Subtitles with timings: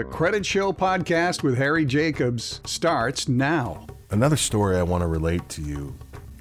[0.00, 3.86] The Credit Show podcast with Harry Jacobs starts now.
[4.10, 5.94] Another story I want to relate to you.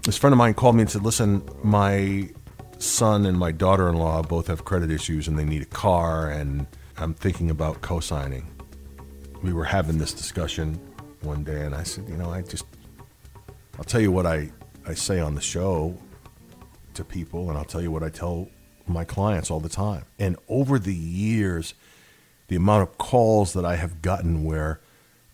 [0.06, 2.30] This friend of mine called me and said, Listen, my
[2.78, 6.30] son and my daughter in law both have credit issues and they need a car,
[6.30, 8.50] and I'm thinking about co signing.
[9.44, 10.80] We were having this discussion
[11.20, 12.64] one day, and I said, You know, I just,
[13.78, 14.52] I'll tell you what I,
[14.88, 15.98] I say on the show
[16.94, 18.48] to people, and I'll tell you what I tell
[18.88, 20.06] my clients all the time.
[20.18, 21.74] And over the years,
[22.50, 24.80] the amount of calls that I have gotten where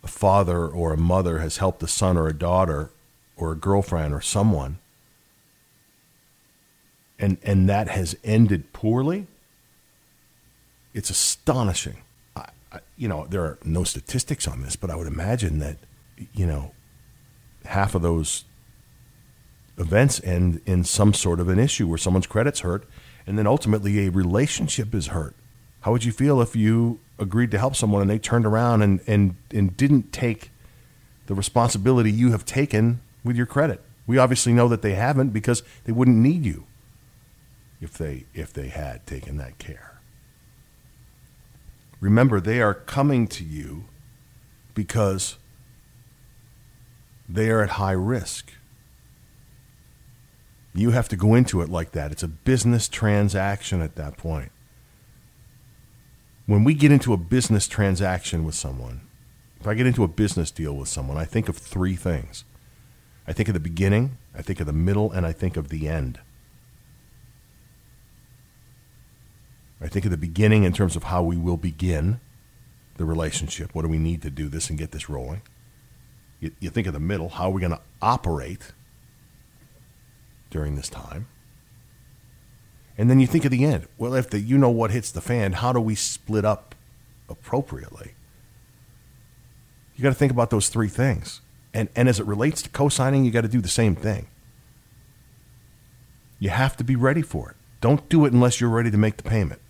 [0.03, 2.91] a father or a mother has helped a son or a daughter
[3.35, 4.77] or a girlfriend or someone
[7.17, 9.27] and and that has ended poorly
[10.93, 11.97] it's astonishing.
[12.35, 15.77] I, I, you know there are no statistics on this but i would imagine that
[16.33, 16.71] you know
[17.65, 18.45] half of those
[19.77, 22.87] events end in some sort of an issue where someone's credit's hurt
[23.27, 25.35] and then ultimately a relationship is hurt.
[25.81, 28.99] How would you feel if you agreed to help someone and they turned around and,
[29.07, 30.51] and, and didn't take
[31.27, 33.81] the responsibility you have taken with your credit?
[34.07, 36.65] We obviously know that they haven't because they wouldn't need you
[37.81, 39.99] if they if they had taken that care.
[41.99, 43.85] Remember, they are coming to you
[44.75, 45.37] because
[47.27, 48.51] they are at high risk.
[50.73, 52.11] You have to go into it like that.
[52.11, 54.51] It's a business transaction at that point
[56.45, 59.01] when we get into a business transaction with someone,
[59.59, 62.45] if I get into a business deal with someone, I think of three things.
[63.27, 65.87] I think of the beginning, I think of the middle, and I think of the
[65.87, 66.19] end.
[69.81, 72.19] I think of the beginning in terms of how we will begin
[72.97, 73.73] the relationship.
[73.73, 75.41] What do we need to do this and get this rolling?
[76.39, 78.71] You, you think of the middle, how are we going to operate
[80.49, 81.27] during this time?
[82.97, 83.87] And then you think of the end.
[83.97, 86.75] Well, if the you know what hits the fan, how do we split up
[87.29, 88.13] appropriately?
[89.95, 91.41] You got to think about those three things.
[91.73, 94.27] And, and as it relates to co signing, you got to do the same thing.
[96.39, 97.55] You have to be ready for it.
[97.81, 99.61] Don't do it unless you're ready to make the payment.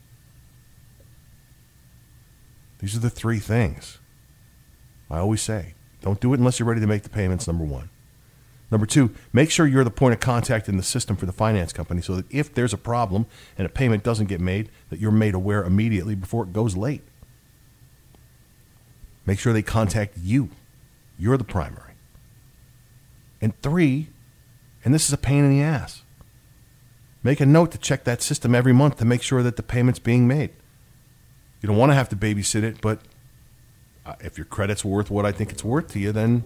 [2.80, 4.00] These are the three things
[5.10, 5.74] I always say.
[6.02, 7.90] Don't do it unless you're ready to make the payments, number one.
[8.76, 11.72] Number two, make sure you're the point of contact in the system for the finance
[11.72, 13.26] company so that if there's a problem
[13.58, 17.02] and a payment doesn't get made, that you're made aware immediately before it goes late.
[19.26, 20.50] Make sure they contact you.
[21.18, 21.94] You're the primary.
[23.40, 24.10] And three,
[24.84, 26.02] and this is a pain in the ass,
[27.24, 30.00] make a note to check that system every month to make sure that the payment's
[30.00, 30.50] being made.
[31.62, 33.00] You don't want to have to babysit it, but
[34.06, 36.44] uh, if your credit's worth what I think it's worth to you, then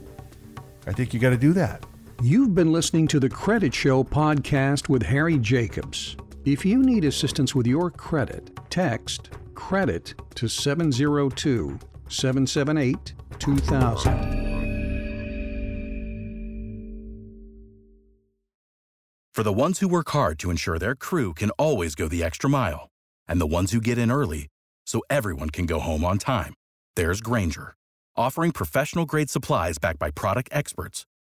[0.86, 1.84] I think you got to do that.
[2.22, 6.18] You've been listening to the Credit Show podcast with Harry Jacobs.
[6.44, 11.80] If you need assistance with your credit, text credit to 702
[12.10, 14.12] 778 2000.
[19.34, 22.50] For the ones who work hard to ensure their crew can always go the extra
[22.50, 22.90] mile,
[23.30, 24.48] and the ones who get in early
[24.86, 26.54] so everyone can go home on time,
[26.98, 27.76] there's Grainger,
[28.18, 31.06] offering professional grade supplies backed by product experts